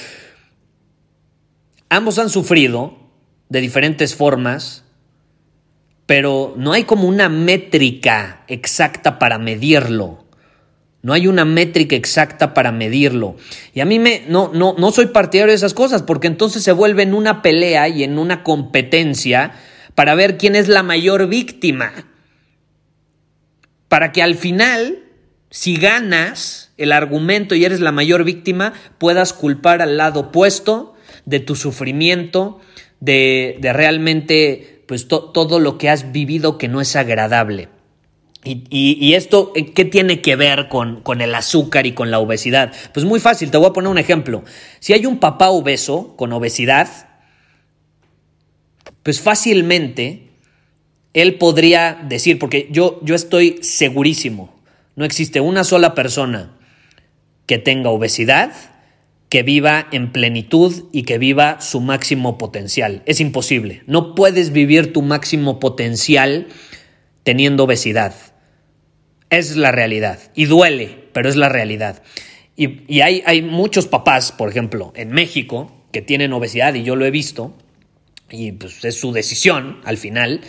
Ambos 1.90 2.20
han 2.20 2.30
sufrido 2.30 2.98
de 3.50 3.60
diferentes 3.60 4.16
formas, 4.16 4.86
pero 6.06 6.54
no 6.56 6.72
hay 6.72 6.86
como 6.86 7.10
una 7.10 7.28
métrica 7.28 8.46
exacta 8.48 9.20
para 9.20 9.38
medirlo. 9.38 10.27
No 11.02 11.14
hay 11.14 11.28
una 11.28 11.46
métrica 11.46 11.96
exacta 11.96 12.54
para 12.54 12.72
medirlo. 12.72 13.38
Y 13.74 13.80
a 13.82 13.86
mí 13.86 14.00
me, 14.00 14.24
no, 14.28 14.52
no, 14.54 14.76
no 14.78 14.92
soy 14.92 15.08
partidario 15.08 15.52
de 15.52 15.56
esas 15.56 15.74
cosas, 15.74 16.02
porque 16.02 16.28
entonces 16.28 16.64
se 16.64 16.72
vuelve 16.72 17.04
en 17.04 17.14
una 17.14 17.42
pelea 17.42 17.88
y 17.88 18.04
en 18.04 18.18
una 18.18 18.44
competencia 18.44 19.54
para 19.96 20.16
ver 20.16 20.38
quién 20.38 20.56
es 20.56 20.68
la 20.68 20.84
mayor 20.84 21.28
víctima. 21.28 21.92
Para 23.88 24.12
que 24.12 24.22
al 24.22 24.36
final, 24.36 25.00
si 25.50 25.78
ganas 25.78 26.72
el 26.78 26.92
argumento 26.92 27.56
y 27.56 27.66
eres 27.66 27.80
la 27.80 27.92
mayor 27.92 28.24
víctima, 28.24 28.74
puedas 28.98 29.34
culpar 29.34 29.82
al 29.82 29.98
lado 29.98 30.20
opuesto 30.22 30.94
de 31.26 31.40
tu 31.40 31.56
sufrimiento, 31.56 32.60
de, 33.00 33.60
realmente 33.62 34.84
pues 34.88 35.08
todo 35.08 35.60
lo 35.60 35.78
que 35.78 35.90
has 35.90 36.12
vivido 36.12 36.58
que 36.58 36.68
no 36.68 36.80
es 36.82 36.96
agradable. 36.96 37.70
Y, 38.44 39.14
esto, 39.14 39.52
eh, 39.56 39.74
¿qué 39.74 39.84
tiene 39.84 40.22
que 40.22 40.38
ver 40.38 40.70
con, 40.70 41.02
con, 41.02 41.20
el 41.20 41.36
azúcar 41.36 41.86
y 41.86 41.92
con 41.92 42.12
la 42.12 42.20
obesidad? 42.20 42.72
Pues 42.94 43.06
muy 43.06 43.20
fácil, 43.20 43.52
te 43.52 43.58
voy 43.58 43.68
a 43.68 43.74
poner 43.74 43.90
un 43.90 43.98
ejemplo. 43.98 44.44
Si 44.80 44.94
hay 44.94 45.06
un 45.06 45.18
papá 45.18 45.50
obeso 45.50 46.16
con 46.16 46.32
obesidad, 46.32 46.88
pues 49.04 49.20
fácilmente 49.20 50.30
él 51.14 51.36
podría 51.36 52.00
decir, 52.08 52.40
porque 52.40 52.70
yo, 52.72 53.00
yo 53.04 53.16
estoy 53.16 53.60
segurísimo, 53.62 54.54
no 54.96 55.04
existe 55.04 55.42
una 55.42 55.64
sola 55.64 55.94
persona 55.96 56.58
que 57.48 57.58
tenga 57.58 57.90
obesidad 57.90 58.52
que 59.30 59.44
viva 59.44 59.88
en 59.92 60.12
plenitud 60.12 60.86
y 60.92 61.04
que 61.04 61.18
viva 61.18 61.60
su 61.60 61.82
máximo 61.82 62.38
potencial. 62.38 63.02
Es 63.06 63.20
imposible. 63.20 63.84
No 63.86 64.16
puedes 64.16 64.52
vivir 64.52 64.94
tu 64.94 65.02
máximo 65.02 65.60
potencial 65.60 66.48
teniendo 67.28 67.66
obesidad. 67.66 68.16
Es 69.30 69.58
la 69.58 69.74
realidad. 69.74 70.18
Y 70.34 70.46
duele, 70.46 71.10
pero 71.12 71.28
es 71.28 71.36
la 71.36 71.50
realidad. 71.50 72.02
Y, 72.56 73.02
hay, 73.02 73.22
hay, 73.26 73.42
muchos 73.42 73.86
papás, 73.86 74.32
por 74.32 74.50
ejemplo, 74.50 74.94
en 74.96 75.12
México, 75.12 75.70
que 75.92 76.02
tienen 76.02 76.32
obesidad, 76.32 76.74
y 76.76 76.84
yo 76.84 76.96
lo 76.96 77.06
he 77.06 77.12
visto, 77.12 77.54
y 78.32 78.54
pues 78.54 78.86
es 78.86 78.98
su 78.98 79.12
decisión 79.12 79.82
al 79.84 79.98
final, 79.98 80.40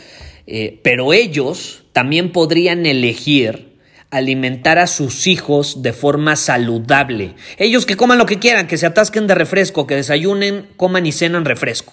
eh, 0.47 0.79
pero 0.85 1.13
ellos 1.13 1.83
también 1.93 2.31
podrían 2.31 2.87
elegir 2.87 3.77
alimentar 4.11 4.79
a 4.79 4.87
sus 4.87 5.27
hijos 5.27 5.83
de 5.83 5.93
forma 5.93 6.37
saludable. 6.37 7.35
Ellos 7.57 7.87
que 7.87 7.97
coman 7.97 8.19
lo 8.19 8.27
que 8.27 8.39
quieran, 8.39 8.69
que 8.69 8.79
se 8.79 8.87
atasquen 8.87 9.27
de 9.27 9.35
refresco, 9.35 9.89
que 9.89 9.97
desayunen, 9.97 10.69
coman 10.77 11.07
y 11.07 11.11
cenan 11.11 11.45
refresco. 11.45 11.93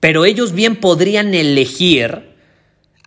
Pero 0.00 0.24
ellos 0.24 0.52
bien 0.52 0.74
podrían 0.74 1.32
elegir 1.32 2.27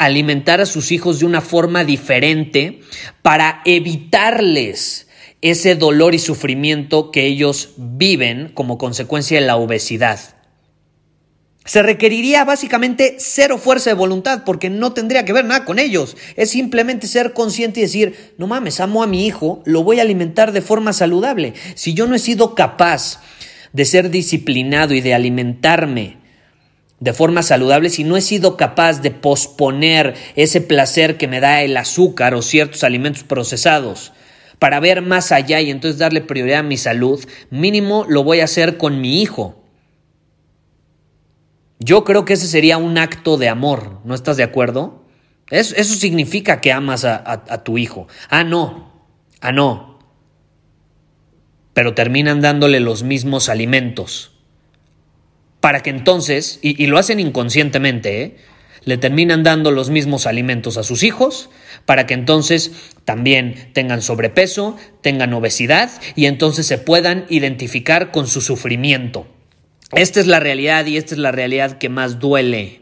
alimentar 0.05 0.61
a 0.61 0.65
sus 0.65 0.91
hijos 0.91 1.19
de 1.19 1.27
una 1.27 1.41
forma 1.41 1.83
diferente 1.83 2.81
para 3.21 3.61
evitarles 3.65 5.07
ese 5.41 5.75
dolor 5.75 6.15
y 6.15 6.19
sufrimiento 6.19 7.11
que 7.11 7.25
ellos 7.25 7.73
viven 7.77 8.51
como 8.53 8.79
consecuencia 8.79 9.39
de 9.39 9.45
la 9.45 9.57
obesidad. 9.57 10.19
Se 11.65 11.83
requeriría 11.83 12.43
básicamente 12.45 13.17
cero 13.19 13.59
fuerza 13.59 13.91
de 13.91 13.95
voluntad 13.95 14.43
porque 14.43 14.71
no 14.71 14.93
tendría 14.93 15.23
que 15.23 15.33
ver 15.33 15.45
nada 15.45 15.65
con 15.65 15.77
ellos. 15.77 16.17
Es 16.35 16.49
simplemente 16.49 17.05
ser 17.05 17.33
consciente 17.33 17.79
y 17.79 17.83
decir, 17.83 18.33
no 18.39 18.47
mames, 18.47 18.79
amo 18.79 19.03
a 19.03 19.07
mi 19.07 19.27
hijo, 19.27 19.61
lo 19.65 19.83
voy 19.83 19.99
a 19.99 20.01
alimentar 20.01 20.51
de 20.51 20.61
forma 20.61 20.93
saludable. 20.93 21.53
Si 21.75 21.93
yo 21.93 22.07
no 22.07 22.15
he 22.15 22.19
sido 22.19 22.55
capaz 22.55 23.21
de 23.71 23.85
ser 23.85 24.09
disciplinado 24.09 24.95
y 24.95 25.01
de 25.01 25.13
alimentarme 25.13 26.20
de 27.01 27.13
forma 27.13 27.41
saludable, 27.41 27.89
si 27.89 28.03
no 28.03 28.15
he 28.15 28.21
sido 28.21 28.55
capaz 28.55 29.01
de 29.01 29.09
posponer 29.09 30.13
ese 30.35 30.61
placer 30.61 31.17
que 31.17 31.27
me 31.27 31.39
da 31.39 31.63
el 31.63 31.75
azúcar 31.75 32.35
o 32.35 32.43
ciertos 32.43 32.83
alimentos 32.83 33.23
procesados 33.23 34.13
para 34.59 34.79
ver 34.79 35.01
más 35.01 35.31
allá 35.31 35.59
y 35.59 35.71
entonces 35.71 35.97
darle 35.97 36.21
prioridad 36.21 36.59
a 36.59 36.63
mi 36.63 36.77
salud, 36.77 37.19
mínimo 37.49 38.05
lo 38.07 38.23
voy 38.23 38.41
a 38.41 38.43
hacer 38.43 38.77
con 38.77 39.01
mi 39.01 39.23
hijo. 39.23 39.65
Yo 41.79 42.03
creo 42.03 42.23
que 42.23 42.33
ese 42.33 42.45
sería 42.45 42.77
un 42.77 42.99
acto 42.99 43.37
de 43.37 43.49
amor, 43.49 43.99
¿no 44.05 44.13
estás 44.13 44.37
de 44.37 44.43
acuerdo? 44.43 45.03
Eso, 45.49 45.75
eso 45.75 45.95
significa 45.95 46.61
que 46.61 46.71
amas 46.71 47.03
a, 47.03 47.63
tu 47.63 47.79
hijo. 47.79 48.07
Ah, 48.29 48.43
no, 48.43 48.93
ah, 49.41 49.51
no. 49.51 49.97
Pero 51.73 51.95
terminan 51.95 52.41
dándole 52.41 52.79
los 52.79 53.01
mismos 53.01 53.49
alimentos. 53.49 54.31
Para 55.61 55.81
que 55.81 55.91
entonces, 55.91 56.59
y, 56.61 56.85
lo 56.87 56.97
hacen 56.97 57.19
inconscientemente, 57.19 58.23
¿eh? 58.23 58.35
le 58.83 58.97
terminan 58.97 59.43
dando 59.43 59.71
los 59.71 59.89
mismos 59.89 60.25
alimentos 60.25 60.77
a 60.77 60.83
sus 60.83 61.03
hijos 61.03 61.49
para 61.85 62.07
que 62.07 62.15
entonces 62.15 62.71
también 63.05 63.69
tengan 63.73 64.01
sobrepeso, 64.01 64.75
tengan 65.01 65.33
obesidad 65.33 65.91
y 66.15 66.25
entonces 66.25 66.65
se 66.65 66.79
puedan 66.79 67.25
identificar 67.29 68.11
con 68.11 68.27
su 68.27 68.41
sufrimiento. 68.41 69.27
Esta 69.93 70.19
es 70.19 70.27
la 70.27 70.39
realidad 70.39 70.85
y 70.85 70.97
esta 70.97 71.13
es 71.15 71.19
la 71.19 71.31
realidad 71.31 71.77
que 71.77 71.89
más 71.89 72.19
duele. 72.19 72.81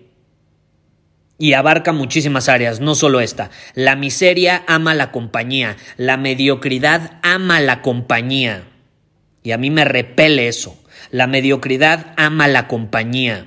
Y 1.38 1.54
abarca 1.54 1.94
muchísimas 1.94 2.50
áreas, 2.50 2.82
no 2.82 2.96
solo 2.96 3.22
esta. 3.22 3.50
La 3.74 3.96
miseria 3.96 4.64
ama 4.68 4.94
la 4.94 5.12
compañía, 5.12 5.78
la 5.98 6.18
mediocridad 6.18 7.20
ama 7.24 7.62
la 7.62 7.82
compañía. 7.82 8.64
Y 9.42 9.52
a 9.52 9.58
mí 9.58 9.70
me 9.70 9.86
repele 9.86 10.50
eso. 10.50 10.78
La 11.12 11.28
mediocridad 11.28 12.14
ama 12.18 12.48
la 12.48 12.68
compañía. 12.68 13.46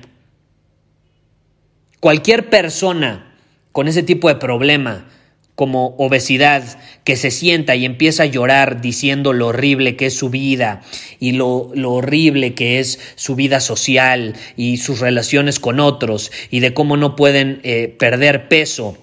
Cualquier 1.99 2.49
persona 2.49 3.35
con 3.71 3.87
ese 3.87 4.03
tipo 4.03 4.27
de 4.29 4.35
problema 4.35 5.07
como 5.55 5.95
obesidad, 5.97 6.63
que 7.03 7.15
se 7.15 7.29
sienta 7.29 7.75
y 7.75 7.85
empieza 7.85 8.23
a 8.23 8.27
llorar 8.27 8.81
diciendo 8.81 9.33
lo 9.33 9.47
horrible 9.47 9.95
que 9.95 10.07
es 10.07 10.17
su 10.17 10.29
vida 10.29 10.81
y 11.19 11.33
lo, 11.33 11.71
horrible 11.85 12.55
que 12.55 12.79
es 12.79 12.99
su 13.15 13.35
vida 13.35 13.59
social 13.59 14.35
y 14.57 14.77
sus 14.77 14.99
relaciones 14.99 15.59
con 15.59 15.79
otros 15.79 16.31
y 16.49 16.59
de 16.59 16.73
cómo 16.73 16.97
no 16.97 17.15
pueden 17.15 17.59
eh, 17.63 17.95
perder 17.99 18.47
peso 18.47 18.97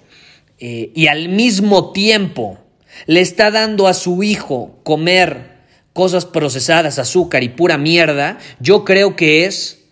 eh, 0.58 0.90
y 0.94 1.06
al 1.06 1.28
mismo 1.28 1.92
tiempo 1.92 2.58
le 3.06 3.20
está 3.20 3.52
dando 3.52 3.86
a 3.86 3.94
su 3.94 4.22
hijo 4.24 4.80
comer 4.82 5.49
cosas 5.92 6.26
procesadas, 6.26 6.98
azúcar 6.98 7.42
y 7.42 7.48
pura 7.48 7.78
mierda, 7.78 8.38
yo 8.60 8.84
creo 8.84 9.16
que 9.16 9.46
es 9.46 9.84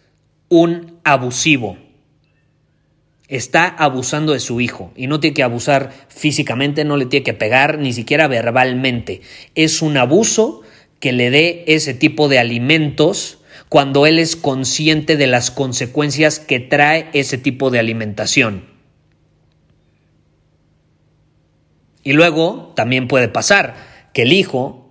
un 0.48 0.98
abusivo 1.04 1.76
está 3.28 3.68
abusando 3.68 4.32
de 4.32 4.40
su 4.40 4.61
hijo 4.61 4.90
y 4.96 5.06
no 5.06 5.20
tiene 5.20 5.34
que 5.34 5.42
abusar 5.42 5.92
físicamente, 6.08 6.84
no 6.84 6.96
le 6.96 7.06
tiene 7.06 7.24
que 7.24 7.34
pegar 7.34 7.78
ni 7.78 7.92
siquiera 7.92 8.26
verbalmente. 8.26 9.20
Es 9.54 9.82
un 9.82 9.96
abuso 9.98 10.62
que 10.98 11.12
le 11.12 11.30
dé 11.30 11.64
ese 11.68 11.94
tipo 11.94 12.28
de 12.28 12.38
alimentos 12.38 13.38
cuando 13.68 14.06
él 14.06 14.18
es 14.18 14.34
consciente 14.34 15.16
de 15.16 15.26
las 15.26 15.50
consecuencias 15.50 16.40
que 16.40 16.58
trae 16.58 17.11
ese 17.12 17.37
tipo 17.37 17.70
de 17.70 17.78
alimentación. 17.78 18.64
Y 22.02 22.14
luego 22.14 22.72
también 22.74 23.08
puede 23.08 23.28
pasar 23.28 23.74
que 24.14 24.22
el 24.22 24.32
hijo 24.32 24.88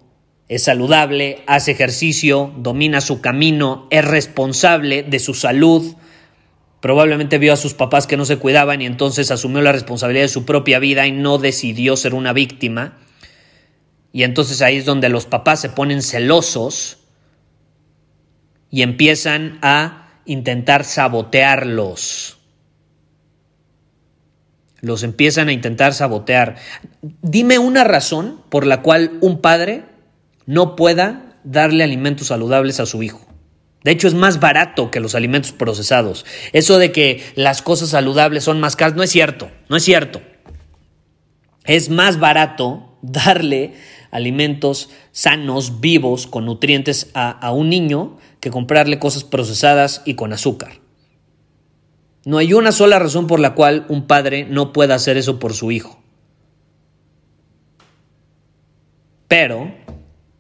es 0.49 0.63
saludable, 0.63 1.43
hace 1.47 1.71
ejercicio, 1.71 2.53
domina 2.57 3.01
su 3.01 3.21
camino, 3.21 3.87
es 3.91 4.05
responsable 4.05 5.03
de 5.03 5.19
su 5.19 5.33
salud, 5.33 5.95
Probablemente 6.79 7.39
vio 7.39 7.53
a 7.53 7.57
sus 7.57 7.73
papás 7.73 8.05
que 8.05 8.17
no 8.17 8.25
se 8.25 8.37
cuidaban 8.37 8.81
y 8.81 8.85
entonces 8.85 9.31
asumió 9.31 9.61
la 9.61 9.71
responsabilidad 9.71 10.25
de 10.25 10.29
su 10.29 10.45
propia 10.45 10.79
vida 10.79 11.07
y 11.07 11.11
no 11.11 11.39
decidió 11.39 11.97
ser 11.97 12.13
una 12.13 12.33
víctima. 12.33 12.97
Y 14.13 14.23
entonces 14.23 14.61
ahí 14.61 14.77
es 14.77 14.85
donde 14.85 15.09
los 15.09 15.25
papás 15.25 15.59
se 15.59 15.69
ponen 15.69 16.01
celosos 16.03 16.99
y 18.69 18.83
empiezan 18.83 19.57
a 19.63 20.21
intentar 20.25 20.83
sabotearlos. 20.83 22.37
Los 24.79 25.01
empiezan 25.01 25.49
a 25.49 25.53
intentar 25.53 25.95
sabotear. 25.95 26.57
Dime 27.01 27.57
una 27.57 27.83
razón 27.83 28.43
por 28.49 28.67
la 28.67 28.83
cual 28.83 29.17
un 29.21 29.41
padre 29.41 29.83
no 30.47 30.75
pueda 30.75 31.37
darle 31.43 31.83
alimentos 31.83 32.27
saludables 32.27 32.79
a 32.79 32.87
su 32.87 33.03
hijo. 33.03 33.21
De 33.83 33.91
hecho, 33.91 34.07
es 34.07 34.15
más 34.15 34.39
barato 34.39 34.89
que 34.89 34.99
los 34.99 35.13
alimentos 35.13 35.51
procesados. 35.51 36.25
Eso 36.51 36.79
de 36.79 36.91
que 36.91 37.23
las 37.35 37.61
cosas 37.61 37.89
saludables 37.89 38.43
son 38.43 38.59
más 38.59 38.75
caras, 38.75 38.95
no 38.95 39.03
es 39.03 39.11
cierto, 39.11 39.51
no 39.69 39.77
es 39.77 39.83
cierto. 39.83 40.21
Es 41.63 41.89
más 41.89 42.19
barato 42.19 42.97
darle 43.01 43.75
alimentos 44.09 44.89
sanos, 45.11 45.79
vivos, 45.79 46.27
con 46.27 46.45
nutrientes 46.45 47.11
a, 47.13 47.51
un 47.51 47.69
niño 47.69 48.17
que 48.39 48.51
comprarle 48.51 48.99
cosas 48.99 49.23
procesadas 49.23 50.01
y 50.05 50.15
con 50.15 50.33
azúcar. 50.33 50.79
No 52.25 52.37
hay 52.39 52.53
una 52.53 52.71
sola 52.71 52.99
razón 52.99 53.27
por 53.27 53.39
la 53.39 53.53
cual 53.53 53.85
un 53.89 54.07
padre 54.07 54.45
no 54.45 54.73
pueda 54.73 54.95
hacer 54.95 55.17
eso 55.17 55.39
por 55.39 55.53
su 55.53 55.71
hijo. 55.71 56.01
Pero 59.27 59.73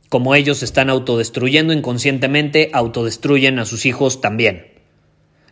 como 0.09 0.35
ellos 0.35 0.63
están 0.63 0.89
autodestruyendo 0.89 1.73
inconscientemente, 1.73 2.69
autodestruyen 2.73 3.59
a 3.59 3.65
sus 3.65 3.85
hijos 3.85 4.21
también. 4.21 4.77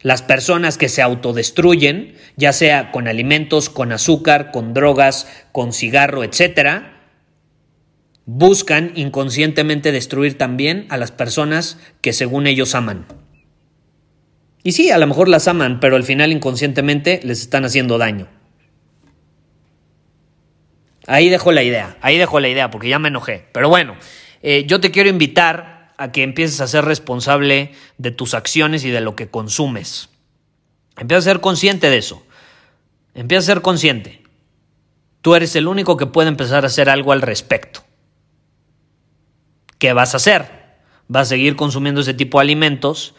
Las 0.02 0.22
personas 0.22 0.78
que 0.78 0.88
se 0.88 1.02
autodestruyen, 1.02 2.15
ya 2.36 2.54
sea 2.54 2.91
con 2.91 3.08
alimentos, 3.08 3.70
con 3.70 3.91
azúcar, 3.91 4.52
con 4.52 4.74
drogas, 4.74 5.28
con 5.52 5.74
cigarro, 5.74 6.24
etc., 6.24 6.84
buscan 8.26 8.91
inconscientemente 8.96 9.91
destruir 9.91 10.38
también 10.38 10.88
a 10.89 10.98
las 10.98 11.12
personas 11.12 11.80
que 12.02 12.13
según 12.13 12.48
ellos 12.48 12.76
aman. 12.76 13.08
Y 14.63 14.72
sí, 14.72 14.89
a 14.89 14.98
lo 14.98 15.06
mejor 15.06 15.28
las 15.28 15.48
aman, 15.48 15.80
pero 15.80 15.96
al 15.96 16.04
final 16.04 16.32
inconscientemente 16.32 17.20
les 17.24 17.41
están 17.41 17.65
haciendo 17.65 17.98
daño. 17.98 18.28
Ahí 21.08 21.30
dejo 21.30 21.52
la 21.52 21.62
idea, 21.62 21.98
ahí 22.02 22.18
dejo 22.18 22.39
la 22.39 22.48
idea 22.48 22.72
porque 22.72 22.89
ya 22.89 22.98
me 22.98 23.10
enojé. 23.10 23.46
Pero 23.52 23.70
bueno, 23.70 23.96
eh, 24.41 24.65
yo 24.67 24.80
te 24.80 24.91
quiero 24.91 25.10
invitar 25.10 25.93
a 25.98 26.12
que 26.12 26.24
empieces 26.24 26.62
a 26.62 26.67
ser 26.67 26.86
responsable 26.86 27.71
de 27.98 28.12
tus 28.12 28.34
acciones 28.34 28.84
y 28.84 28.89
de 28.89 29.02
lo 29.02 29.15
que 29.15 29.30
consumes. 29.30 30.10
Empieza 30.98 31.19
a 31.19 31.34
ser 31.34 31.41
consciente 31.41 31.89
de 31.89 31.98
eso. 31.98 32.26
Empieza 33.13 33.52
a 33.52 33.56
ser 33.56 33.62
consciente. 33.62 34.24
Tú 35.21 35.36
eres 35.36 35.56
el 35.56 35.67
único 35.67 35.98
que 35.98 36.06
puede 36.06 36.30
empezar 36.30 36.63
a 36.63 36.67
hacer 36.67 36.89
algo 36.89 37.12
al 37.12 37.21
respecto. 37.21 37.84
¿Qué 39.80 39.93
vas 39.93 40.13
a 40.13 40.17
hacer? 40.17 40.45
¿Vas 41.08 41.28
a 41.28 41.30
seguir 41.30 41.56
consumiendo 41.56 42.02
ese 42.02 42.13
tipo 42.13 42.39
de 42.39 42.43
alimentos 42.43 43.15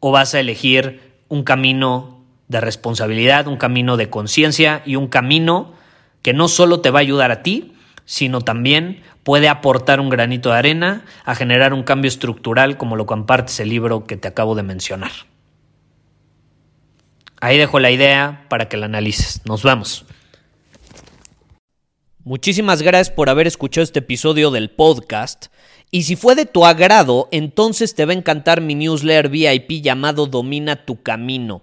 o 0.00 0.10
vas 0.10 0.34
a 0.34 0.40
elegir 0.40 1.20
un 1.28 1.42
camino 1.42 2.24
de 2.48 2.60
responsabilidad, 2.60 3.48
un 3.48 3.56
camino 3.56 3.96
de 3.96 4.08
conciencia 4.08 4.82
y 4.86 4.96
un 4.96 5.08
camino 5.08 5.74
que 6.22 6.32
no 6.32 6.48
solo 6.48 6.80
te 6.80 6.90
va 6.90 7.00
a 7.00 7.02
ayudar 7.02 7.30
a 7.30 7.42
ti, 7.42 7.75
sino 8.06 8.40
también 8.40 9.02
puede 9.22 9.48
aportar 9.48 10.00
un 10.00 10.08
granito 10.08 10.50
de 10.50 10.56
arena 10.56 11.04
a 11.24 11.34
generar 11.34 11.74
un 11.74 11.82
cambio 11.82 12.08
estructural 12.08 12.78
como 12.78 12.96
lo 12.96 13.04
compartes 13.04 13.60
el 13.60 13.68
libro 13.68 14.06
que 14.06 14.16
te 14.16 14.28
acabo 14.28 14.54
de 14.54 14.62
mencionar. 14.62 15.12
Ahí 17.40 17.58
dejo 17.58 17.80
la 17.80 17.90
idea 17.90 18.46
para 18.48 18.68
que 18.68 18.78
la 18.78 18.86
analices. 18.86 19.42
Nos 19.44 19.62
vemos. 19.62 20.06
Muchísimas 22.24 22.82
gracias 22.82 23.14
por 23.14 23.28
haber 23.28 23.46
escuchado 23.46 23.84
este 23.84 23.98
episodio 23.98 24.50
del 24.50 24.70
podcast. 24.70 25.46
Y 25.90 26.04
si 26.04 26.16
fue 26.16 26.34
de 26.34 26.46
tu 26.46 26.64
agrado, 26.64 27.28
entonces 27.30 27.94
te 27.94 28.04
va 28.04 28.12
a 28.12 28.16
encantar 28.16 28.60
mi 28.60 28.74
newsletter 28.74 29.28
VIP 29.28 29.82
llamado 29.82 30.26
Domina 30.26 30.84
tu 30.84 31.02
Camino. 31.02 31.62